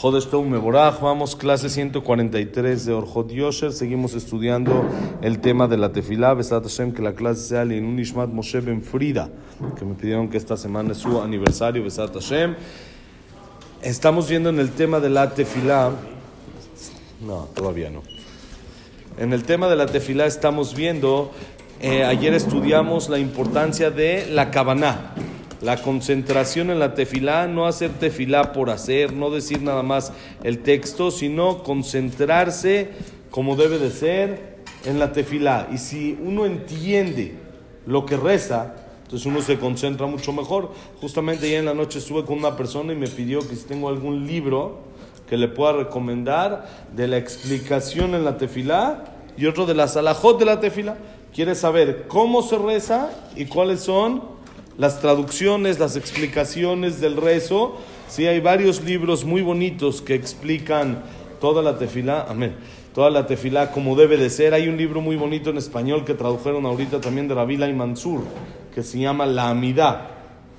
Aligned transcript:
Jodesh 0.00 0.32
Meborach, 0.32 1.00
vamos, 1.00 1.34
clase 1.34 1.68
143 1.68 2.86
de 2.86 2.92
Orjot 2.92 3.32
Yosher. 3.32 3.72
Seguimos 3.72 4.14
estudiando 4.14 4.84
el 5.22 5.40
tema 5.40 5.66
de 5.66 5.76
la 5.76 5.90
tefilá. 5.90 6.34
Besat 6.34 6.62
Hashem, 6.62 6.92
que 6.92 7.02
la 7.02 7.14
clase 7.14 7.40
sea 7.40 7.62
en 7.62 7.84
un 7.84 7.98
Ishmat 7.98 8.28
Moshe 8.28 8.60
Ben 8.60 8.80
Frida, 8.80 9.28
que 9.76 9.84
me 9.84 9.94
pidieron 9.94 10.28
que 10.28 10.36
esta 10.36 10.56
semana 10.56 10.92
es 10.92 10.98
su 10.98 11.20
aniversario. 11.20 11.82
Besat 11.82 12.14
Hashem. 12.14 12.54
Estamos 13.82 14.28
viendo 14.28 14.50
en 14.50 14.60
el 14.60 14.70
tema 14.70 15.00
de 15.00 15.10
la 15.10 15.34
tefilá. 15.34 15.90
No, 17.20 17.48
todavía 17.52 17.90
no. 17.90 18.04
En 19.18 19.32
el 19.32 19.42
tema 19.42 19.66
de 19.66 19.74
la 19.74 19.86
tefilá 19.86 20.26
estamos 20.26 20.76
viendo. 20.76 21.32
Eh, 21.80 22.04
ayer 22.04 22.34
estudiamos 22.34 23.08
la 23.08 23.18
importancia 23.18 23.90
de 23.90 24.28
la 24.30 24.52
kabaná 24.52 25.14
la 25.60 25.82
concentración 25.82 26.70
en 26.70 26.78
la 26.78 26.94
tefilá, 26.94 27.46
no 27.46 27.66
hacer 27.66 27.90
tefilá 27.90 28.52
por 28.52 28.70
hacer, 28.70 29.12
no 29.12 29.30
decir 29.30 29.62
nada 29.62 29.82
más 29.82 30.12
el 30.44 30.60
texto, 30.60 31.10
sino 31.10 31.62
concentrarse 31.62 32.90
como 33.30 33.56
debe 33.56 33.78
de 33.78 33.90
ser 33.90 34.58
en 34.84 34.98
la 34.98 35.12
tefilá. 35.12 35.68
Y 35.72 35.78
si 35.78 36.18
uno 36.22 36.46
entiende 36.46 37.34
lo 37.86 38.06
que 38.06 38.16
reza, 38.16 38.74
entonces 39.02 39.26
uno 39.26 39.42
se 39.42 39.58
concentra 39.58 40.06
mucho 40.06 40.32
mejor. 40.32 40.72
Justamente 41.00 41.46
ayer 41.46 41.60
en 41.60 41.64
la 41.64 41.74
noche 41.74 41.98
estuve 41.98 42.24
con 42.24 42.38
una 42.38 42.56
persona 42.56 42.92
y 42.92 42.96
me 42.96 43.08
pidió 43.08 43.40
que 43.46 43.56
si 43.56 43.64
tengo 43.64 43.88
algún 43.88 44.26
libro 44.26 44.80
que 45.28 45.36
le 45.36 45.48
pueda 45.48 45.72
recomendar 45.72 46.68
de 46.94 47.08
la 47.08 47.18
explicación 47.18 48.14
en 48.14 48.24
la 48.24 48.38
tefilá 48.38 49.04
y 49.36 49.46
otro 49.46 49.66
de 49.66 49.74
la 49.74 49.88
salajot 49.88 50.38
de 50.38 50.44
la 50.44 50.60
tefilá. 50.60 50.96
Quiere 51.34 51.54
saber 51.54 52.06
cómo 52.08 52.42
se 52.42 52.58
reza 52.58 53.10
y 53.36 53.44
cuáles 53.46 53.80
son 53.80 54.37
las 54.78 55.00
traducciones, 55.00 55.78
las 55.78 55.96
explicaciones 55.96 57.00
del 57.00 57.16
rezo. 57.16 57.76
Sí, 58.08 58.26
hay 58.26 58.40
varios 58.40 58.82
libros 58.82 59.24
muy 59.24 59.42
bonitos 59.42 60.00
que 60.00 60.14
explican 60.14 61.02
toda 61.40 61.62
la 61.62 61.76
tefilá. 61.76 62.24
Amén. 62.28 62.54
Toda 62.94 63.10
la 63.10 63.26
tefilá 63.26 63.72
como 63.72 63.96
debe 63.96 64.16
de 64.16 64.30
ser. 64.30 64.54
Hay 64.54 64.68
un 64.68 64.78
libro 64.78 65.02
muy 65.02 65.16
bonito 65.16 65.50
en 65.50 65.58
español 65.58 66.04
que 66.04 66.14
tradujeron 66.14 66.64
ahorita 66.64 67.00
también 67.00 67.28
de 67.28 67.34
Rabila 67.34 67.68
y 67.68 67.74
Mansur, 67.74 68.22
que 68.74 68.82
se 68.82 69.00
llama 69.00 69.26
La 69.26 69.50
Amidad 69.50 70.17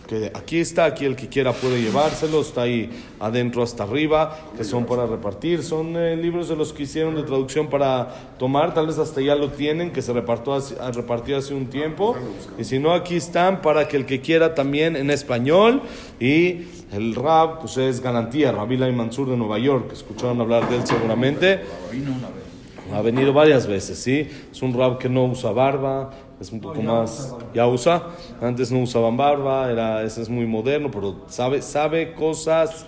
que 0.10 0.32
aquí 0.34 0.58
está, 0.58 0.86
aquí 0.86 1.06
el 1.06 1.16
que 1.16 1.28
quiera 1.28 1.54
puede 1.54 1.80
llevárselo, 1.80 2.42
está 2.42 2.64
ahí 2.64 2.90
adentro 3.20 3.62
hasta 3.62 3.84
arriba, 3.84 4.40
que 4.58 4.64
son 4.64 4.86
para 4.86 5.06
repartir, 5.06 5.62
son 5.62 5.96
eh, 5.96 6.18
libros 6.18 6.50
de 6.50 6.56
los 6.56 6.74
que 6.74 6.84
hicieron 6.84 7.14
de 7.14 7.22
traducción 7.22 7.68
para 7.68 8.34
tomar, 8.40 8.74
tal 8.74 8.88
vez 8.88 8.98
hasta 8.98 9.22
ya 9.22 9.36
lo 9.36 9.52
tienen, 9.52 9.92
que 9.92 10.02
se 10.02 10.12
repartió 10.12 10.56
hace, 10.56 10.76
repartió 10.94 11.38
hace 11.38 11.54
un 11.54 11.68
tiempo, 11.68 12.16
y 12.58 12.64
si 12.64 12.80
no, 12.80 12.94
aquí 12.94 13.18
están 13.18 13.62
para 13.62 13.88
que 13.88 13.98
el 13.98 14.08
que 14.08 14.20
quiera 14.20 14.56
también 14.56 14.96
en 14.96 15.12
español, 15.12 15.84
y 16.20 16.64
el 16.92 17.14
rap, 17.14 17.60
pues 17.60 17.78
es 17.78 18.02
garantía, 18.02 18.52
Rabila 18.52 18.90
y 18.90 18.94
Mansur 18.94 19.30
de 19.30 19.38
Nueva 19.38 19.60
York, 19.60 19.90
que 19.90 19.94
escucharon 19.94 20.42
hablar 20.42 20.68
de 20.70 20.78
él 20.78 20.88
seguramente. 20.88 21.60
Ha 22.92 23.02
venido 23.04 23.32
varias 23.32 23.68
veces, 23.68 24.00
¿sí? 24.00 24.28
Es 24.52 24.64
un 24.64 24.74
rap 24.74 24.98
que 24.98 25.08
no 25.08 25.26
usa 25.26 25.52
barba, 25.52 26.10
es 26.40 26.52
un 26.52 26.60
poco 26.62 26.82
más, 26.82 27.36
ya 27.54 27.68
usa, 27.68 28.08
antes 28.42 28.72
no 28.72 28.80
usaban 28.80 29.18
barba, 29.18 29.72
era, 29.72 30.04
ese 30.04 30.22
es 30.22 30.30
muy 30.30 30.46
moderno, 30.46 30.90
pero 30.90 31.16
sabe, 31.28 31.62
sabe 31.62 32.14
cosas, 32.14 32.86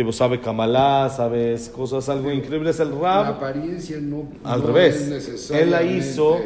tipo 0.00 0.12
sabe 0.14 0.40
Kamala, 0.40 1.12
sabe 1.14 1.56
cosas 1.76 2.08
algo 2.08 2.32
increíbles, 2.32 2.80
el 2.80 2.92
rap. 2.92 3.24
La 3.24 3.28
apariencia 3.28 3.98
no, 4.00 4.28
al 4.44 4.62
revés, 4.62 5.50
él 5.50 5.70
la 5.70 5.82
hizo, 5.82 6.38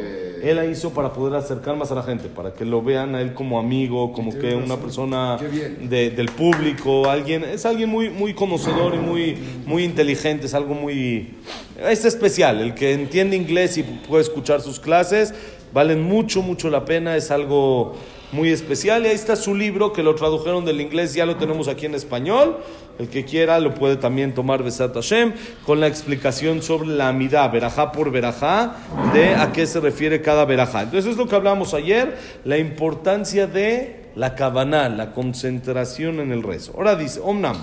él 0.43 0.57
la 0.57 0.65
hizo 0.65 0.89
para 0.89 1.13
poder 1.13 1.35
acercar 1.35 1.77
más 1.77 1.89
a 1.89 1.95
la 1.95 2.03
gente, 2.03 2.27
para 2.27 2.53
que 2.53 2.65
lo 2.65 2.81
vean 2.81 3.15
a 3.15 3.21
él 3.21 3.33
como 3.33 3.57
amigo, 3.57 4.11
como 4.11 4.37
que 4.37 4.55
una 4.55 4.75
persona 4.75 5.37
de, 5.37 6.09
del 6.09 6.27
público, 6.27 7.09
alguien, 7.09 7.45
es 7.45 7.65
alguien 7.65 7.87
muy, 7.87 8.09
muy 8.09 8.33
conocedor 8.33 8.93
y 8.93 8.97
muy, 8.97 9.37
muy 9.65 9.85
inteligente, 9.85 10.47
es 10.47 10.53
algo 10.53 10.73
muy, 10.73 11.35
es 11.79 12.03
especial, 12.03 12.59
el 12.59 12.73
que 12.73 12.91
entiende 12.91 13.37
inglés 13.37 13.77
y 13.77 13.83
puede 13.83 14.23
escuchar 14.23 14.59
sus 14.59 14.81
clases 14.81 15.33
valen 15.71 16.01
mucho, 16.01 16.41
mucho 16.41 16.69
la 16.69 16.85
pena, 16.85 17.17
es 17.17 17.31
algo 17.31 17.95
muy 18.35 18.51
especial. 18.51 19.05
Y 19.05 19.07
ahí 19.07 19.15
está 19.15 19.35
su 19.35 19.55
libro 19.55 19.93
que 19.93 20.03
lo 20.03 20.13
tradujeron 20.13 20.65
del 20.65 20.81
inglés, 20.81 21.13
ya 21.13 21.25
lo 21.25 21.37
tenemos 21.37 21.67
aquí 21.67 21.85
en 21.85 21.95
español. 21.95 22.57
El 22.99 23.09
que 23.09 23.25
quiera 23.25 23.59
lo 23.59 23.73
puede 23.73 23.95
también 23.95 24.33
tomar 24.33 24.63
Besat 24.63 24.93
Hashem 24.93 25.33
con 25.65 25.79
la 25.79 25.87
explicación 25.87 26.61
sobre 26.61 26.89
la 26.89 27.09
amidad, 27.09 27.51
verajá 27.51 27.91
por 27.91 28.11
verajá, 28.11 28.75
de 29.13 29.35
a 29.35 29.51
qué 29.51 29.65
se 29.65 29.79
refiere 29.79 30.21
cada 30.21 30.45
verajá. 30.45 30.83
Entonces 30.83 31.11
es 31.11 31.17
lo 31.17 31.27
que 31.27 31.35
hablamos 31.35 31.73
ayer, 31.73 32.17
la 32.43 32.57
importancia 32.57 33.47
de 33.47 34.05
la 34.15 34.35
kavaná, 34.35 34.87
la 34.89 35.11
concentración 35.11 36.19
en 36.19 36.31
el 36.31 36.43
rezo. 36.43 36.73
Ahora 36.75 36.95
dice, 36.95 37.19
Omnam, 37.21 37.57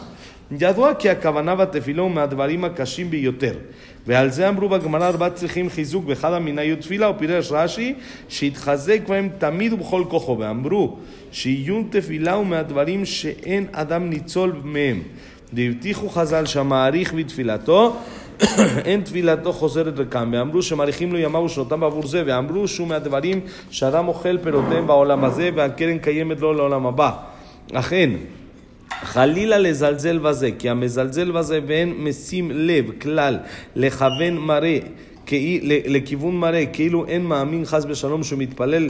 ידוע 0.61 0.95
כי 0.95 1.11
הכוונה 1.11 1.55
בתפילו 1.55 2.09
מהדברים 2.09 2.65
הקשים 2.65 3.11
ביותר. 3.11 3.55
ועל 4.07 4.31
זה 4.31 4.49
אמרו 4.49 4.69
בגמרא 4.69 5.09
ארבע 5.09 5.31
צריכים 5.31 5.71
חיזוק 5.71 6.05
ואחד 6.07 6.33
המנהיות 6.33 6.81
תפילה, 6.81 7.11
ופירש 7.11 7.53
רש"י 7.53 7.95
שיתחזק 8.29 8.99
בהם 9.09 9.29
תמיד 9.39 9.73
ובכל 9.73 10.05
כוחו. 10.09 10.37
ואמרו 10.39 10.97
שעיון 11.33 11.89
תפילה 11.91 12.33
הוא 12.33 12.47
מהדברים 12.47 13.05
שאין 13.05 13.67
אדם 13.73 14.11
ניצול 14.11 14.53
מהם. 14.65 15.03
והבטיחו 15.53 16.09
חז"ל 16.09 16.47
שהמעריך 16.47 17.15
בתפילתו 17.15 17.97
אין 18.85 19.01
תפילתו 19.01 19.53
חוזרת 19.53 19.99
ריקם, 19.99 20.31
ואמרו 20.33 20.63
שמאריכים 20.63 21.13
לו 21.13 21.19
ימיו 21.19 21.41
ושנותם 21.41 21.81
בעבור 21.81 22.07
זה, 22.07 22.23
ואמרו 22.27 22.69
שהוא 22.69 22.89
מהדברים 22.89 23.41
שאדם 23.71 24.09
אוכל 24.09 24.39
פירותיהם 24.39 24.87
בעולם 24.87 25.25
הזה, 25.25 25.51
והקרן 25.55 25.99
קיימת 25.99 26.41
לו 26.41 26.53
לעולם 26.53 26.87
הבא. 26.87 27.11
אכן, 27.73 28.11
חלילה 29.03 29.59
לזלזל 29.59 30.19
בזה, 30.19 30.51
כי 30.59 30.71
המזלזל 30.71 31.31
בזה 31.31 31.61
ואין 31.67 31.95
משים 31.99 32.51
לב 32.55 32.91
כלל 33.01 33.39
לכוון 33.77 34.37
מראה, 34.39 34.79
לכיוון 35.87 36.37
מראה, 36.37 36.67
כאילו 36.67 37.07
אין 37.07 37.25
מאמין 37.25 37.65
חס 37.65 37.85
ושלום 37.89 38.25
שהוא 38.25 38.39
מתפלל 38.39 38.89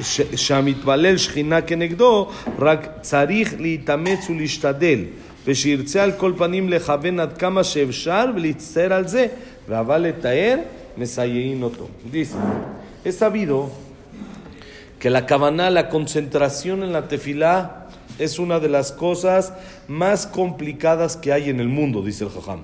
ש, 0.00 0.20
שהמתפלל 0.36 1.16
שכינה 1.16 1.60
כנגדו, 1.60 2.30
רק 2.58 2.88
צריך 3.00 3.54
להתאמץ 3.58 4.30
ולהשתדל, 4.30 4.98
ושירצה 5.46 6.02
על 6.02 6.12
כל 6.12 6.32
פנים 6.36 6.68
לכוון 6.68 7.20
עד 7.20 7.38
כמה 7.38 7.64
שאפשר 7.64 8.24
ולהצטער 8.36 8.92
על 8.92 9.08
זה, 9.08 9.26
ואבל 9.68 9.98
לתאר, 9.98 10.56
מסייעין 10.98 11.62
אותו. 11.62 11.88
Dice, 12.12 12.36
he 13.04 13.12
sabido 13.12 13.70
que 14.98 15.10
la 15.10 15.26
cabana, 15.26 15.70
la 15.70 15.88
concentración 15.88 16.82
en 16.82 16.92
la 16.92 17.08
tefilá, 17.08 17.85
es 18.18 18.38
una 18.38 18.60
de 18.60 18.68
las 18.68 18.92
cosas 18.92 19.52
más 19.88 20.26
complicadas 20.26 21.16
que 21.16 21.32
hay 21.32 21.50
en 21.50 21.60
el 21.60 21.68
mundo, 21.68 22.02
dice 22.02 22.24
el 22.24 22.30
Jajam. 22.30 22.60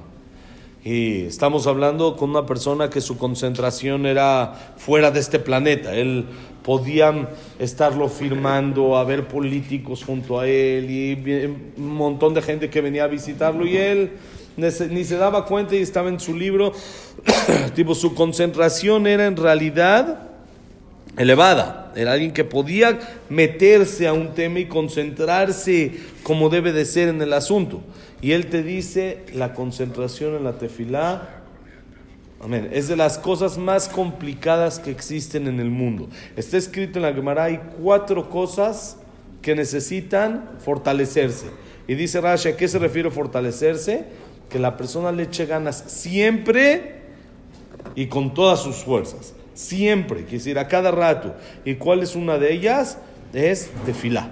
Y 0.85 1.23
estamos 1.23 1.69
hablando 1.69 2.17
con 2.17 2.31
una 2.31 2.45
persona 2.45 2.91
que 2.91 3.01
su 3.01 3.17
concentración 3.17 4.05
era 4.05 4.75
fuera 4.77 5.13
de 5.13 5.21
este 5.21 5.39
planeta. 5.39 5.95
Él 5.95 6.27
podía 6.65 7.29
estarlo 7.61 8.09
firmando, 8.09 8.97
haber 8.97 9.29
políticos 9.29 10.03
junto 10.05 10.41
a 10.41 10.49
él 10.49 10.91
y 10.91 11.47
un 11.77 11.95
montón 11.95 12.35
de 12.35 12.43
gente 12.43 12.69
que 12.69 12.81
venía 12.81 13.05
a 13.05 13.07
visitarlo 13.07 13.65
y 13.65 13.77
él 13.77 14.13
ni 14.57 15.05
se 15.05 15.17
daba 15.17 15.47
cuenta 15.47 15.77
y 15.77 15.79
estaba 15.79 16.09
en 16.09 16.19
su 16.19 16.35
libro. 16.35 16.73
tipo, 17.75 17.95
su 17.95 18.15
concentración 18.15 19.07
era 19.07 19.27
en 19.27 19.37
realidad 19.37 20.32
elevada. 21.17 21.93
Era 21.95 22.13
alguien 22.13 22.33
que 22.33 22.45
podía 22.45 22.99
meterse 23.29 24.07
a 24.07 24.13
un 24.13 24.35
tema 24.35 24.61
y 24.61 24.67
concentrarse 24.67 25.93
como 26.23 26.49
debe 26.49 26.73
de 26.73 26.85
ser 26.85 27.09
en 27.09 27.21
el 27.21 27.33
asunto. 27.33 27.83
Y 28.21 28.33
él 28.33 28.47
te 28.47 28.63
dice, 28.63 29.25
la 29.35 29.53
concentración 29.53 30.37
en 30.37 30.45
la 30.45 30.59
tefilá, 30.59 31.43
amén, 32.41 32.71
es 32.73 32.89
de 32.89 32.97
las 32.97 33.19
cosas 33.19 33.59
más 33.59 33.89
complicadas 33.89 34.79
que 34.79 34.91
existen 34.91 35.49
en 35.49 35.61
el 35.61 35.71
mundo. 35.71 36.09
Está 36.37 36.57
escrito 36.57 36.99
en 36.99 37.03
la 37.03 37.13
Gemara, 37.13 37.45
hay 37.45 37.61
cuatro 37.81 38.31
cosas 38.31 38.97
que 39.43 39.55
necesitan 39.55 40.51
fortalecerse. 40.61 41.47
Y 41.89 41.95
dice 41.95 42.21
Rashi, 42.21 42.51
¿a 42.51 42.57
qué 42.57 42.69
se 42.69 42.79
refiere 42.79 43.11
fortalecerse? 43.11 44.05
Que 44.49 44.61
la 44.61 44.77
persona 44.77 45.11
le 45.11 45.25
eche 45.25 45.47
ganas 45.47 45.83
siempre 45.89 47.03
y 47.97 48.07
con 48.07 48.33
todas 48.33 48.61
sus 48.63 48.77
fuerzas. 48.77 49.35
Siempre, 49.55 50.25
que 50.25 50.37
decir, 50.37 50.59
a 50.59 50.69
cada 50.69 50.91
rato. 50.91 51.35
¿Y 51.65 51.75
cuál 51.75 52.03
es 52.03 52.17
una 52.17 52.39
de 52.39 52.53
ellas? 52.53 52.99
Es 53.33 53.71
tefilá. 53.87 54.31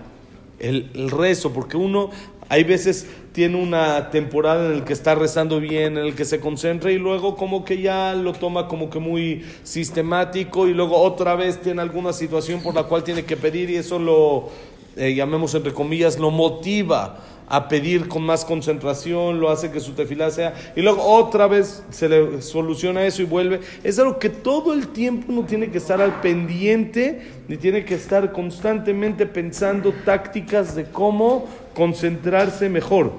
El, 0.59 0.91
el 0.95 1.11
rezo, 1.11 1.53
porque 1.53 1.77
uno 1.77 2.11
hay 2.51 2.65
veces 2.65 3.07
tiene 3.33 3.63
una 3.63 4.11
temporada 4.11 4.67
en 4.67 4.81
la 4.81 4.85
que 4.85 4.93
está 4.93 5.15
rezando 5.15 5.61
bien, 5.61 5.97
en 5.97 6.05
el 6.05 6.15
que 6.17 6.25
se 6.25 6.41
concentra 6.41 6.91
y 6.91 6.99
luego 6.99 7.37
como 7.37 7.65
que 7.65 7.81
ya 7.81 8.13
lo 8.15 8.33
toma 8.33 8.67
como 8.67 8.91
que 8.91 8.99
muy 8.99 9.45
sistemático 9.63 10.67
y 10.67 10.75
luego 10.75 10.97
otra 10.97 11.37
vez 11.37 11.61
tiene 11.61 11.81
alguna 11.81 12.13
situación 12.13 12.61
por 12.61 12.75
la 12.75 12.83
cual 12.83 13.05
tiene 13.05 13.25
que 13.25 13.37
pedir 13.37 13.71
y 13.71 13.77
eso 13.77 14.01
lo, 14.01 14.49
eh, 14.97 15.15
llamemos 15.15 15.55
entre 15.55 15.73
comillas, 15.73 16.19
lo 16.19 16.33
motiva 16.33 17.21
a 17.51 17.69
pedir 17.69 18.09
con 18.09 18.23
más 18.23 18.45
concentración, 18.45 19.41
lo 19.41 19.51
hace 19.51 19.71
que 19.71 19.81
su 19.81 19.93
tefilá 19.93 20.31
sea, 20.31 20.55
y 20.77 20.81
luego 20.81 21.03
otra 21.03 21.49
vez 21.49 21.83
se 21.91 22.09
le 22.09 22.41
soluciona 22.41 23.05
eso 23.05 23.21
y 23.21 23.25
vuelve. 23.27 23.61
Es 23.85 23.99
algo 23.99 24.19
que 24.19 24.31
todo 24.31 24.73
el 24.73 24.89
tiempo 24.89 25.27
uno 25.29 25.45
tiene 25.45 25.71
que 25.71 25.79
estar 25.79 26.01
al 26.01 26.21
pendiente, 26.21 27.21
y 27.49 27.57
tiene 27.57 27.85
que 27.85 27.97
estar 27.97 28.31
constantemente 28.31 29.27
pensando 29.27 29.93
tácticas 30.05 30.77
de 30.77 30.85
cómo 30.85 31.47
concentrarse 31.75 32.69
mejor. 32.69 33.11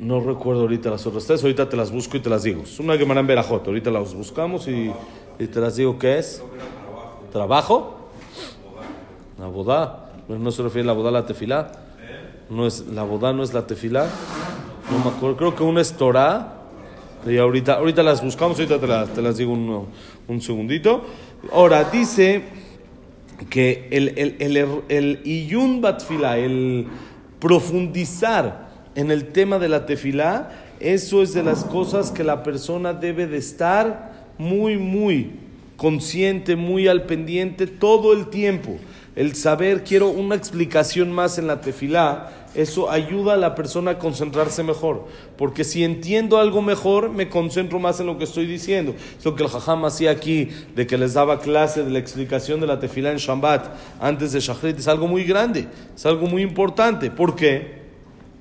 No 0.00 0.20
recuerdo 0.20 0.62
ahorita 0.62 0.88
las 0.88 1.06
otras 1.06 1.26
tres, 1.26 1.42
ahorita 1.42 1.68
te 1.68 1.76
las 1.76 1.90
busco 1.90 2.16
y 2.16 2.20
te 2.20 2.30
las 2.30 2.44
digo. 2.44 2.62
Es 2.62 2.80
una 2.80 2.96
Gemara 2.96 3.20
en 3.20 3.26
Berajot, 3.26 3.66
ahorita 3.66 3.90
las 3.90 4.14
buscamos 4.14 4.66
y, 4.66 4.90
y, 5.38 5.46
te 5.46 5.60
las 5.60 5.76
digo 5.76 5.98
qué 5.98 6.18
es. 6.18 6.42
¿Trabajo? 7.32 8.08
La 9.38 10.07
No 10.28 10.50
se 10.50 10.62
refiere 10.62 10.82
a 10.82 10.86
la 10.88 10.92
boda 10.92 11.08
a 11.08 11.12
la 11.12 11.26
tefilá. 11.26 11.72
No 12.50 12.66
es, 12.66 12.86
la 12.88 13.02
boda 13.02 13.32
no 13.32 13.42
es 13.42 13.54
la 13.54 13.66
tefilá. 13.66 14.06
No 14.90 14.98
me 14.98 15.16
acuerdo, 15.16 15.36
creo 15.36 15.54
que 15.56 15.62
una 15.62 15.80
es 15.80 15.92
Torah. 15.92 16.54
Y 17.26 17.36
ahorita, 17.38 17.74
ahorita 17.74 18.02
las 18.02 18.22
buscamos, 18.22 18.58
ahorita 18.58 18.78
te 19.12 19.22
las, 19.22 19.36
digo 19.38 19.52
un, 19.52 19.86
un 20.28 20.40
segundito. 20.40 21.04
Ahora, 21.52 21.84
dice 21.84 22.44
que 23.50 23.88
el, 23.90 24.14
el, 24.16 24.36
el, 24.38 24.82
el, 24.88 25.20
iyun 25.24 25.80
batfila, 25.80 26.38
el 26.38 26.86
profundizar 27.40 28.68
en 28.94 29.10
el 29.10 29.28
tema 29.28 29.58
de 29.58 29.68
la 29.68 29.86
tefilá, 29.86 30.50
eso 30.80 31.22
es 31.22 31.34
de 31.34 31.42
las 31.42 31.64
cosas 31.64 32.10
que 32.10 32.24
la 32.24 32.42
persona 32.42 32.92
debe 32.92 33.26
de 33.26 33.38
estar 33.38 34.28
muy, 34.38 34.76
muy 34.76 35.32
consciente, 35.76 36.56
muy 36.56 36.88
al 36.88 37.04
pendiente 37.04 37.66
todo 37.66 38.12
el 38.12 38.26
tiempo. 38.26 38.78
El 39.18 39.34
saber, 39.34 39.82
quiero 39.82 40.10
una 40.10 40.36
explicación 40.36 41.10
más 41.10 41.38
en 41.38 41.48
la 41.48 41.60
tefilá, 41.60 42.30
eso 42.54 42.88
ayuda 42.88 43.34
a 43.34 43.36
la 43.36 43.56
persona 43.56 43.90
a 43.90 43.98
concentrarse 43.98 44.62
mejor. 44.62 45.08
Porque 45.36 45.64
si 45.64 45.82
entiendo 45.82 46.38
algo 46.38 46.62
mejor, 46.62 47.10
me 47.10 47.28
concentro 47.28 47.80
más 47.80 47.98
en 47.98 48.06
lo 48.06 48.16
que 48.16 48.22
estoy 48.22 48.46
diciendo. 48.46 48.94
Es 49.18 49.24
lo 49.24 49.34
que 49.34 49.42
el 49.42 49.48
Jajam 49.48 49.84
hacía 49.86 50.12
aquí, 50.12 50.50
de 50.76 50.86
que 50.86 50.96
les 50.96 51.14
daba 51.14 51.40
clase 51.40 51.82
de 51.82 51.90
la 51.90 51.98
explicación 51.98 52.60
de 52.60 52.68
la 52.68 52.78
tefilá 52.78 53.10
en 53.10 53.16
Shambat 53.16 53.66
antes 54.00 54.30
de 54.30 54.38
Shachrit. 54.38 54.78
Es 54.78 54.86
algo 54.86 55.08
muy 55.08 55.24
grande, 55.24 55.66
es 55.96 56.06
algo 56.06 56.28
muy 56.28 56.42
importante. 56.42 57.10
¿Por 57.10 57.34
qué? 57.34 57.76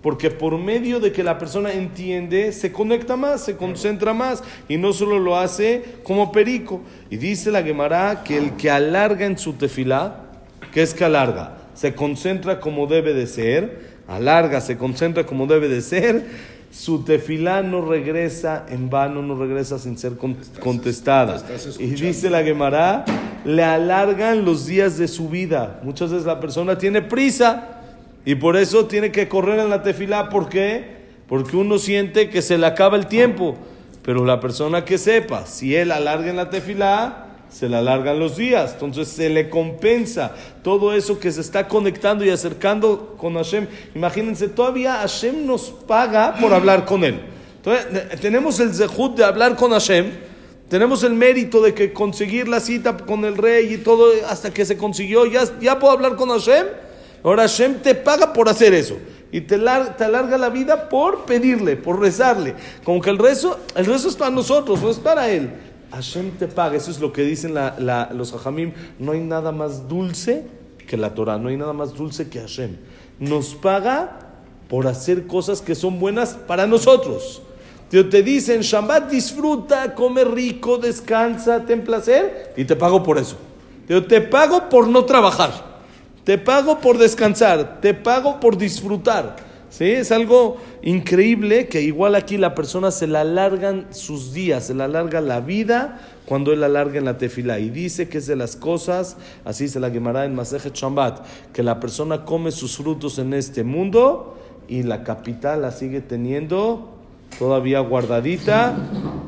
Porque 0.03 0.29
por 0.29 0.59
medio 0.59 0.99
de 0.99 1.11
que 1.11 1.23
la 1.23 1.39
persona 1.39 1.73
entiende, 1.73 2.51
se 2.51 2.71
conecta 2.71 3.17
más, 3.17 3.43
se 3.43 3.57
concentra 3.57 4.13
más 4.13 4.43
y 4.69 4.77
no 4.77 4.93
solo 4.93 5.17
lo 5.17 5.37
hace 5.37 5.83
como 6.03 6.31
perico. 6.31 6.81
Y 7.09 7.17
dice 7.17 7.49
la 7.49 7.63
Gemara 7.63 8.21
que 8.23 8.37
el 8.37 8.51
que 8.57 8.69
alarga 8.69 9.25
en 9.25 9.39
su 9.39 9.53
tefilá, 9.53 10.26
¿qué 10.73 10.81
es 10.81 10.93
que 10.93 11.05
alarga? 11.05 11.57
Se 11.73 11.93
concentra 11.93 12.59
como 12.59 12.87
debe 12.87 13.13
de 13.13 13.27
ser, 13.27 13.97
alarga, 14.07 14.61
se 14.61 14.77
concentra 14.77 15.25
como 15.25 15.47
debe 15.47 15.67
de 15.67 15.81
ser, 15.81 16.25
su 16.71 17.03
tefilá 17.03 17.63
no 17.63 17.81
regresa 17.85 18.65
en 18.69 18.89
vano, 18.89 19.21
no 19.21 19.35
regresa 19.35 19.79
sin 19.79 19.97
ser 19.97 20.13
contestada. 20.59 21.43
Y 21.79 21.87
dice 21.87 22.29
la 22.29 22.43
Gemara, 22.43 23.05
le 23.45 23.63
alargan 23.63 24.45
los 24.45 24.65
días 24.67 24.97
de 24.97 25.07
su 25.07 25.29
vida. 25.29 25.79
Muchas 25.83 26.11
veces 26.11 26.25
la 26.25 26.39
persona 26.39 26.77
tiene 26.77 27.01
prisa 27.01 27.81
y 28.25 28.35
por 28.35 28.57
eso 28.57 28.85
tiene 28.85 29.11
que 29.11 29.27
correr 29.27 29.59
en 29.59 29.69
la 29.69 29.81
tefilá. 29.81 30.29
¿Por 30.29 30.49
qué? 30.49 30.97
Porque 31.27 31.55
uno 31.55 31.77
siente 31.77 32.29
que 32.29 32.41
se 32.41 32.57
le 32.57 32.65
acaba 32.65 32.97
el 32.97 33.07
tiempo. 33.07 33.57
Pero 34.03 34.25
la 34.25 34.39
persona 34.39 34.85
que 34.85 34.97
sepa, 34.97 35.45
si 35.45 35.75
él 35.75 35.91
alarga 35.91 36.29
en 36.29 36.37
la 36.37 36.49
tefilá, 36.49 37.26
se 37.49 37.69
le 37.69 37.77
alargan 37.77 38.19
los 38.19 38.37
días. 38.37 38.73
Entonces 38.73 39.07
se 39.07 39.29
le 39.29 39.49
compensa 39.49 40.33
todo 40.63 40.93
eso 40.93 41.19
que 41.19 41.31
se 41.31 41.41
está 41.41 41.67
conectando 41.67 42.25
y 42.25 42.29
acercando 42.29 43.15
con 43.17 43.35
Hashem. 43.35 43.67
Imagínense, 43.95 44.47
todavía 44.47 44.95
Hashem 44.95 45.45
nos 45.45 45.71
paga 45.71 46.35
por 46.39 46.53
hablar 46.53 46.85
con 46.85 47.03
él. 47.03 47.21
Entonces, 47.57 48.19
tenemos 48.21 48.59
el 48.59 48.73
zehut 48.73 49.15
de 49.15 49.23
hablar 49.23 49.55
con 49.55 49.71
Hashem. 49.71 50.11
Tenemos 50.69 51.03
el 51.03 51.13
mérito 51.13 51.61
de 51.61 51.73
que 51.73 51.93
conseguir 51.93 52.47
la 52.47 52.59
cita 52.59 52.97
con 52.97 53.23
el 53.23 53.37
rey 53.37 53.73
y 53.73 53.77
todo 53.77 54.11
hasta 54.29 54.53
que 54.53 54.65
se 54.65 54.77
consiguió. 54.77 55.25
Ya, 55.25 55.43
ya 55.59 55.79
puedo 55.79 55.93
hablar 55.93 56.15
con 56.15 56.29
Hashem. 56.29 56.65
Ahora 57.23 57.43
Hashem 57.43 57.75
te 57.75 57.95
paga 57.95 58.33
por 58.33 58.49
hacer 58.49 58.73
eso. 58.73 58.97
Y 59.31 59.41
te, 59.41 59.57
te 59.57 60.03
alarga 60.03 60.37
la 60.37 60.49
vida 60.49 60.87
por 60.87 61.25
pedirle, 61.25 61.75
por 61.75 61.99
rezarle. 61.99 62.55
Como 62.83 63.01
que 63.01 63.09
el 63.09 63.17
rezo, 63.17 63.59
el 63.75 63.85
rezo 63.85 64.07
es 64.07 64.15
para 64.15 64.31
nosotros, 64.31 64.81
no 64.81 64.89
es 64.89 64.97
para 64.97 65.29
él. 65.29 65.51
Hashem 65.91 66.31
te 66.31 66.47
paga. 66.47 66.75
Eso 66.75 66.91
es 66.91 66.99
lo 66.99 67.13
que 67.13 67.23
dicen 67.23 67.53
los 67.53 68.33
hajamim. 68.33 68.73
No 68.99 69.13
hay 69.13 69.21
nada 69.21 69.51
más 69.51 69.87
dulce 69.87 70.45
que 70.87 70.97
la 70.97 71.13
Torah. 71.13 71.37
No 71.37 71.49
hay 71.49 71.57
nada 71.57 71.73
más 71.73 71.93
dulce 71.93 72.29
que 72.29 72.39
Hashem. 72.39 72.77
Nos 73.19 73.55
paga 73.55 74.19
por 74.69 74.87
hacer 74.87 75.27
cosas 75.27 75.61
que 75.61 75.75
son 75.75 75.99
buenas 75.99 76.33
para 76.33 76.67
nosotros. 76.67 77.41
Te 77.89 78.21
dicen, 78.21 78.61
Shabbat 78.61 79.09
disfruta, 79.09 79.95
come 79.95 80.25
rico, 80.25 80.77
descansa, 80.77 81.65
ten 81.65 81.83
placer 81.85 82.53
y 82.57 82.65
te 82.65 82.75
pago 82.75 83.01
por 83.01 83.17
eso. 83.17 83.37
te 83.87 84.21
pago 84.21 84.67
por 84.67 84.87
no 84.87 85.05
trabajar. 85.05 85.77
Te 86.25 86.37
pago 86.37 86.79
por 86.79 86.97
descansar, 86.97 87.79
te 87.79 87.93
pago 87.93 88.41
por 88.41 88.57
disfrutar. 88.57 89.46
¿Sí? 89.77 89.91
Es 89.91 90.11
algo 90.11 90.57
increíble 90.81 91.67
que 91.67 91.83
igual 91.83 92.15
aquí 92.15 92.37
la 92.37 92.55
persona 92.55 92.89
se 92.89 93.05
le 93.05 93.19
alargan 93.19 93.85
sus 93.91 94.33
días, 94.33 94.65
se 94.65 94.73
le 94.73 94.81
alarga 94.81 95.21
la 95.21 95.39
vida 95.39 96.01
cuando 96.25 96.51
él 96.51 96.63
alarga 96.63 96.97
en 96.97 97.05
la 97.05 97.19
tefila. 97.19 97.59
Y 97.59 97.69
dice 97.69 98.09
que 98.09 98.17
es 98.17 98.25
de 98.25 98.35
las 98.35 98.55
cosas, 98.55 99.17
así 99.45 99.67
se 99.67 99.79
la 99.79 99.91
quemará 99.91 100.25
en 100.25 100.33
Masejet 100.33 100.73
Shambat, 100.73 101.23
que 101.53 101.61
la 101.61 101.79
persona 101.79 102.25
come 102.25 102.49
sus 102.49 102.75
frutos 102.75 103.19
en 103.19 103.35
este 103.35 103.63
mundo 103.63 104.39
y 104.67 104.81
la 104.81 105.03
capital 105.03 105.61
la 105.61 105.69
sigue 105.69 106.01
teniendo 106.01 106.95
todavía 107.37 107.79
guardadita 107.81 108.75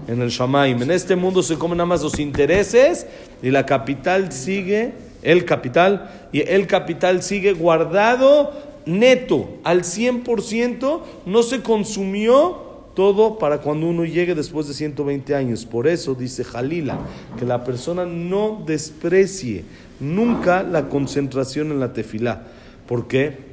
en 0.08 0.20
el 0.20 0.30
Shamaim. 0.30 0.82
En 0.82 0.90
este 0.90 1.16
mundo 1.16 1.44
se 1.44 1.60
comen 1.60 1.78
nada 1.78 1.90
más 1.90 2.02
los 2.02 2.18
intereses 2.18 3.06
y 3.44 3.52
la 3.52 3.68
capital 3.68 4.32
sigue 4.32 4.94
el 5.22 5.46
capital, 5.46 6.30
y 6.32 6.42
el 6.42 6.66
capital 6.68 7.22
sigue 7.22 7.54
guardado 7.54 8.69
neto 8.90 9.50
al 9.64 9.84
100%, 9.84 11.02
no 11.26 11.44
se 11.44 11.62
consumió 11.62 12.70
todo 12.96 13.38
para 13.38 13.60
cuando 13.60 13.88
uno 13.88 14.04
llegue 14.04 14.36
después 14.36 14.68
de 14.68 14.74
120 14.74 15.36
años. 15.36 15.66
Por 15.66 15.88
eso 15.88 16.16
dice 16.16 16.44
Jalila, 16.44 17.00
que 17.38 17.46
la 17.46 17.64
persona 17.64 18.06
no 18.06 18.64
desprecie 18.66 19.64
nunca 20.00 20.64
la 20.64 20.90
concentración 20.90 21.72
en 21.72 21.80
la 21.80 21.94
tefilá. 21.94 22.48
¿Por 22.88 23.08
qué? 23.08 23.50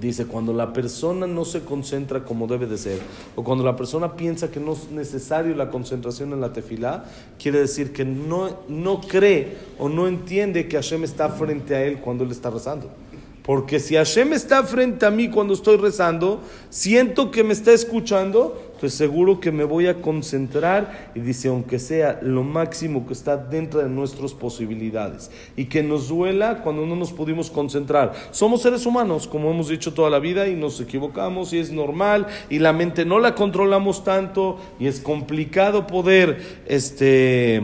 Dice, 0.00 0.24
cuando 0.24 0.54
la 0.54 0.72
persona 0.72 1.26
no 1.26 1.44
se 1.44 1.60
concentra 1.60 2.24
como 2.24 2.46
debe 2.46 2.66
de 2.66 2.78
ser, 2.78 2.98
o 3.36 3.44
cuando 3.44 3.62
la 3.62 3.76
persona 3.76 4.16
piensa 4.16 4.50
que 4.50 4.58
no 4.58 4.72
es 4.72 4.90
necesario 4.90 5.54
la 5.54 5.68
concentración 5.68 6.32
en 6.32 6.40
la 6.40 6.54
tefilá, 6.54 7.04
quiere 7.38 7.58
decir 7.60 7.92
que 7.92 8.06
no, 8.06 8.60
no 8.68 9.02
cree 9.02 9.58
o 9.78 9.90
no 9.90 10.08
entiende 10.08 10.66
que 10.66 10.76
Hashem 10.76 11.04
está 11.04 11.28
frente 11.28 11.74
a 11.74 11.84
él 11.84 11.98
cuando 11.98 12.24
él 12.24 12.30
está 12.30 12.48
rezando. 12.48 12.88
Porque 13.42 13.80
si 13.80 13.96
Hashem 13.96 14.32
está 14.32 14.62
frente 14.62 15.04
a 15.04 15.10
mí 15.10 15.28
cuando 15.28 15.52
estoy 15.54 15.76
rezando, 15.76 16.40
siento 16.70 17.32
que 17.32 17.42
me 17.42 17.52
está 17.52 17.72
escuchando, 17.72 18.56
entonces 18.66 18.96
seguro 18.96 19.40
que 19.40 19.50
me 19.50 19.64
voy 19.64 19.88
a 19.88 20.00
concentrar 20.00 21.10
y 21.16 21.20
dice, 21.20 21.48
aunque 21.48 21.80
sea 21.80 22.20
lo 22.22 22.44
máximo 22.44 23.04
que 23.04 23.12
está 23.12 23.36
dentro 23.36 23.80
de 23.80 23.88
nuestras 23.88 24.32
posibilidades 24.32 25.32
y 25.56 25.64
que 25.64 25.82
nos 25.82 26.06
duela 26.08 26.62
cuando 26.62 26.86
no 26.86 26.94
nos 26.94 27.12
pudimos 27.12 27.50
concentrar. 27.50 28.12
Somos 28.30 28.62
seres 28.62 28.86
humanos, 28.86 29.26
como 29.26 29.50
hemos 29.50 29.68
dicho 29.68 29.92
toda 29.92 30.08
la 30.08 30.20
vida, 30.20 30.46
y 30.46 30.54
nos 30.54 30.80
equivocamos 30.80 31.52
y 31.52 31.58
es 31.58 31.72
normal 31.72 32.28
y 32.48 32.60
la 32.60 32.72
mente 32.72 33.04
no 33.04 33.18
la 33.18 33.34
controlamos 33.34 34.04
tanto 34.04 34.58
y 34.78 34.86
es 34.86 35.00
complicado 35.00 35.88
poder 35.88 36.62
este, 36.66 37.60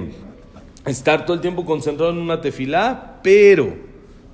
estar 0.87 1.25
todo 1.25 1.35
el 1.35 1.41
tiempo 1.41 1.65
concentrado 1.65 2.11
en 2.11 2.19
una 2.19 2.41
tefilá, 2.41 3.21
pero 3.23 3.87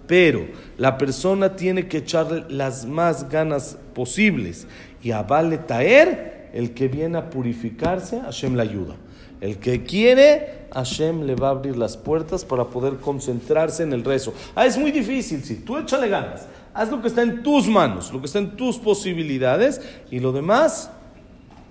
pero 0.06 0.46
la 0.76 0.98
persona 0.98 1.56
tiene 1.56 1.86
que 1.88 1.98
echarle 1.98 2.44
las 2.48 2.86
más 2.86 3.28
ganas 3.28 3.78
posibles. 3.94 4.66
Y 5.02 5.12
a 5.12 5.22
Vale 5.22 5.58
Taer, 5.58 6.50
el 6.52 6.74
que 6.74 6.88
viene 6.88 7.18
a 7.18 7.30
purificarse, 7.30 8.20
Hashem 8.20 8.54
le 8.54 8.62
ayuda. 8.62 8.94
El 9.40 9.58
que 9.58 9.82
quiere, 9.84 10.66
Hashem 10.72 11.22
le 11.22 11.34
va 11.34 11.48
a 11.48 11.50
abrir 11.50 11.76
las 11.76 11.96
puertas 11.96 12.44
para 12.44 12.64
poder 12.64 12.96
concentrarse 12.96 13.82
en 13.82 13.92
el 13.92 14.04
rezo. 14.04 14.32
Ah, 14.54 14.66
es 14.66 14.78
muy 14.78 14.90
difícil, 14.90 15.44
sí. 15.44 15.56
Tú 15.56 15.76
échale 15.76 16.08
ganas. 16.08 16.46
Haz 16.72 16.90
lo 16.90 17.00
que 17.00 17.08
está 17.08 17.22
en 17.22 17.42
tus 17.42 17.68
manos, 17.68 18.12
lo 18.12 18.20
que 18.20 18.26
está 18.26 18.38
en 18.38 18.56
tus 18.56 18.78
posibilidades. 18.78 19.80
Y 20.10 20.20
lo 20.20 20.32
demás, 20.32 20.90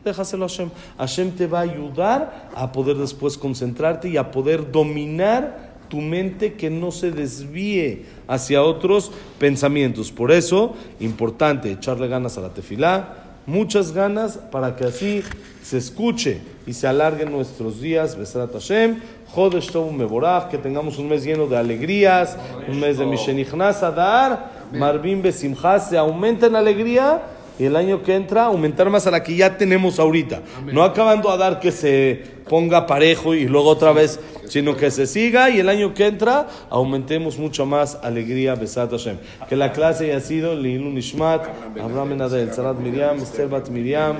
déjaselo 0.05 0.45
a 0.45 0.48
Hashem. 0.48 0.69
Hashem 0.98 1.31
te 1.31 1.48
va 1.48 1.60
a 1.60 1.63
ayudar 1.63 2.50
a 2.55 2.72
poder 2.72 2.98
después 2.98 3.38
concentrarte 3.38 4.07
y 4.07 4.17
a 4.17 4.31
poder 4.31 4.72
dominar 4.72 5.73
tu 5.93 6.01
mente 6.01 6.53
que 6.53 6.71
no 6.71 6.89
se 6.89 7.12
desvíe 7.12 8.05
hacia 8.27 8.63
otros 8.63 9.12
pensamientos. 9.38 10.12
Por 10.12 10.31
eso, 10.31 10.73
importante 11.00 11.71
echarle 11.71 12.07
ganas 12.07 12.35
a 12.35 12.41
la 12.41 12.50
tefilá, 12.50 13.35
muchas 13.45 13.91
ganas 13.91 14.38
para 14.38 14.75
que 14.75 14.85
así 14.85 15.21
se 15.62 15.77
escuche 15.77 16.41
y 16.65 16.73
se 16.73 16.88
alarguen 16.88 17.31
nuestros 17.31 17.79
días. 17.79 18.17
Besrat 18.17 18.53
Hashem, 18.53 19.01
Jodesh 19.35 19.71
Meborach, 19.75 20.50
que 20.50 20.57
tengamos 20.57 20.97
un 20.97 21.09
mes 21.09 21.23
lleno 21.23 21.45
de 21.45 21.57
alegrías, 21.57 22.39
un 22.67 22.79
mes 22.79 22.97
de 22.97 23.05
Mishenichnas 23.05 23.83
Adar, 23.83 24.63
Marvin 24.73 25.21
Besimcha, 25.21 25.79
se 25.79 25.95
aumenta 25.95 26.47
en 26.47 26.55
alegría 26.55 27.21
y 27.60 27.65
el 27.65 27.75
año 27.75 28.01
que 28.03 28.15
entra 28.15 28.45
aumentar 28.45 28.89
más 28.89 29.05
a 29.07 29.12
la 29.12 29.24
que 29.24 29.36
ya 29.36 29.57
tenemos 29.57 30.00
ahorita. 30.00 30.41
No 30.72 30.83
acabando 30.83 31.29
a 31.29 31.38
dar 31.38 31.60
que 31.60 31.72
se 31.72 32.24
ponga 32.50 32.88
parejo 32.88 33.33
y 33.36 33.48
luego 33.48 33.69
otra 33.69 33.93
vez, 33.93 34.19
sino 34.48 34.75
que 34.75 34.91
se 34.91 35.05
siga 35.05 35.50
y 35.50 35.60
el 35.60 35.69
año 35.69 35.93
que 35.93 36.07
entra 36.07 36.48
aumentemos 36.69 37.38
mucho 37.38 37.65
más 37.65 38.00
alegría, 38.03 38.55
Besat 38.55 38.91
Hashem. 38.91 39.17
Que 39.48 39.55
la 39.55 39.72
clase 39.72 40.05
haya 40.05 40.19
sido 40.19 40.55
Lilun 40.55 40.98
Ishmat, 40.98 41.45
Abraham 41.81 42.10
Ben 42.10 42.22
Adel, 42.22 42.53
Sarat 42.53 42.77
Miriam, 42.79 43.17
Esther 43.17 43.48
Bat 43.48 43.69
Miriam, 43.69 44.17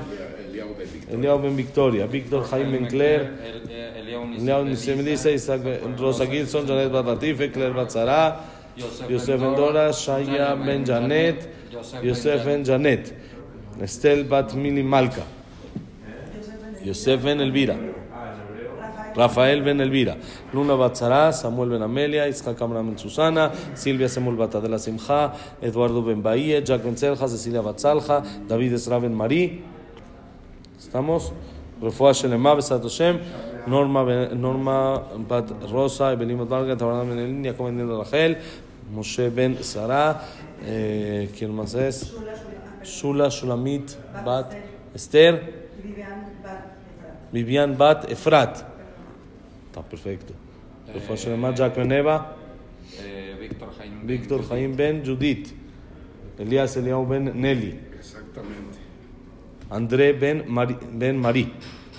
Eliao 1.12 1.40
Ben 1.40 1.56
Victoria, 1.56 2.06
Víctor 2.08 2.44
Jaime 2.46 2.72
Ben 2.72 2.88
Claire, 2.88 3.32
Eliao 3.98 4.68
Isaac 4.68 5.62
Rosa 5.98 6.26
Gilson, 6.28 6.68
Janet 6.68 6.92
Bat 6.92 7.06
Latife, 7.06 7.52
Claire 7.52 7.74
Bat 7.74 7.92
Zara, 7.92 8.53
Yosef 8.76 9.40
Ben 9.40 9.56
Dora, 9.56 9.90
Shaya 9.90 10.56
Ben 10.56 10.84
Janet, 10.86 11.50
Yosef 12.02 12.46
Ben 12.46 12.64
Janet, 12.64 13.14
Estel 13.82 14.24
Bat 14.24 14.54
Mili 14.56 14.84
Malka, 14.84 15.24
Yosef 16.84 17.22
Ben 17.24 17.40
Elvira. 17.40 17.78
Rafael 19.16 19.62
Ben 19.62 19.80
Elvira, 19.80 20.18
Luna 20.54 20.74
Batzara, 20.74 21.32
Samuel 21.32 21.70
Ben 21.70 21.84
Amelia, 21.84 22.28
Isaac 22.28 22.60
Amram 22.60 22.88
Ben 22.88 22.98
Susana, 22.98 23.52
Silvia 23.76 24.10
Semul 24.10 24.36
Batadela 24.36 24.80
Simcha, 24.80 25.34
Eduardo 25.62 26.02
Ben 26.02 26.24
Bahía, 26.24 26.64
Jack 26.66 26.84
Ben 26.84 26.98
Cecilia 26.98 27.62
Batzalja, 27.62 28.24
David 28.48 28.74
Esra 28.74 28.98
Ben 29.00 29.14
Marí. 29.14 29.62
¿Estamos? 30.80 31.32
Shelema, 32.14 32.56
Besat 32.56 32.84
Hashem, 32.84 33.20
Norma, 33.68 35.04
Bat 35.28 35.52
Rosa, 35.72 36.16
Rachel, 38.00 38.38
Moshe 38.94 39.30
Ben 39.30 39.64
Sara, 39.64 40.22
eh, 40.66 41.30
¿quién 41.38 41.54
más 41.54 41.74
es? 41.74 42.14
Shula 42.84 43.30
Shulamit 43.30 43.96
Bat 44.26 44.54
Vivian 47.32 47.78
Bat 47.78 48.12
Efrat. 48.12 48.64
Está 49.68 49.82
perfecto. 49.82 50.34
Shelema, 51.16 51.54
Jack 51.56 51.76
Ben 51.76 51.92
Jaim 54.50 54.76
Ben 54.76 55.04
Judith, 55.04 55.54
Elías 56.38 56.76
Eliau 56.78 57.06
Ben 57.06 57.32
Nelly. 57.34 57.93
André 59.70 60.14
Ben 60.14 60.46
Mari, 60.48 60.78
Ben 60.92 61.18
Marí. 61.18 61.54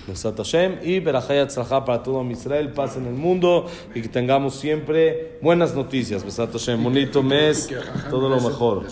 Besat 0.06 0.37
Hashem 0.37 0.80
y 0.83 1.00
Berajay 1.00 1.38
Atzlajá 1.38 1.85
para 1.85 2.02
todo 2.02 2.23
Israel, 2.30 2.71
paz 2.73 2.97
en 2.97 3.06
el 3.06 3.14
mundo 3.14 3.66
y 3.94 4.02
que 4.02 4.09
tengamos 4.09 4.54
siempre 4.54 5.38
buenas 5.40 5.75
noticias. 5.75 6.23
Besat 6.23 6.52
Hashem, 6.52 6.83
bonito 6.83 7.23
mes, 7.23 7.71
todo 8.11 8.28
lo 8.28 8.38
mejor. 8.40 8.85